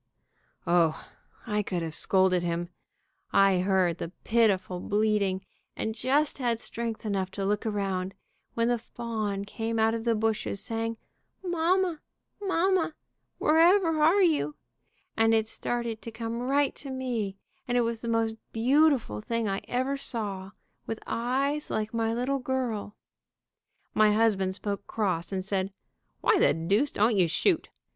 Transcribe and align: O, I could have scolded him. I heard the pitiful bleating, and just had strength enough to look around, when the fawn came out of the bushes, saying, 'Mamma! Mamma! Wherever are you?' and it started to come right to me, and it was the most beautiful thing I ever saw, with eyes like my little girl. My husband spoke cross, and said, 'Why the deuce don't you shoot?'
O, 0.65 1.07
I 1.45 1.61
could 1.61 1.83
have 1.83 1.93
scolded 1.93 2.41
him. 2.41 2.69
I 3.31 3.59
heard 3.59 3.99
the 3.99 4.11
pitiful 4.23 4.79
bleating, 4.79 5.45
and 5.77 5.93
just 5.93 6.39
had 6.39 6.59
strength 6.59 7.05
enough 7.05 7.29
to 7.33 7.45
look 7.45 7.67
around, 7.67 8.15
when 8.55 8.67
the 8.67 8.79
fawn 8.79 9.45
came 9.45 9.77
out 9.77 9.93
of 9.93 10.03
the 10.03 10.15
bushes, 10.15 10.59
saying, 10.59 10.97
'Mamma! 11.43 12.01
Mamma! 12.41 12.95
Wherever 13.37 14.01
are 14.01 14.23
you?' 14.23 14.55
and 15.15 15.35
it 15.35 15.47
started 15.47 16.01
to 16.01 16.09
come 16.11 16.39
right 16.49 16.73
to 16.77 16.89
me, 16.89 17.37
and 17.67 17.77
it 17.77 17.81
was 17.81 18.01
the 18.01 18.07
most 18.09 18.35
beautiful 18.51 19.21
thing 19.21 19.47
I 19.47 19.61
ever 19.67 19.97
saw, 19.97 20.49
with 20.87 20.97
eyes 21.05 21.69
like 21.69 21.93
my 21.93 22.11
little 22.11 22.39
girl. 22.39 22.95
My 23.93 24.13
husband 24.13 24.55
spoke 24.55 24.87
cross, 24.87 25.31
and 25.31 25.45
said, 25.45 25.69
'Why 26.21 26.39
the 26.39 26.55
deuce 26.55 26.89
don't 26.89 27.15
you 27.15 27.27
shoot?' 27.27 27.69